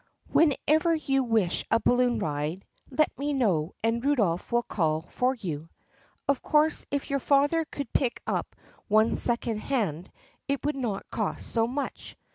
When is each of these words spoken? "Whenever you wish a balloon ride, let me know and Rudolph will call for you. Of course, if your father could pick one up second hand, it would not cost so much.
"Whenever 0.31 0.95
you 0.95 1.23
wish 1.23 1.63
a 1.69 1.79
balloon 1.79 2.17
ride, 2.17 2.65
let 2.89 3.15
me 3.19 3.33
know 3.33 3.75
and 3.83 4.03
Rudolph 4.03 4.51
will 4.51 4.63
call 4.63 5.01
for 5.01 5.35
you. 5.35 5.69
Of 6.27 6.41
course, 6.41 6.87
if 6.89 7.11
your 7.11 7.19
father 7.19 7.65
could 7.65 7.93
pick 7.93 8.19
one 8.87 9.11
up 9.11 9.17
second 9.19 9.59
hand, 9.59 10.11
it 10.47 10.65
would 10.65 10.75
not 10.75 11.11
cost 11.11 11.45
so 11.45 11.67
much. 11.67 12.15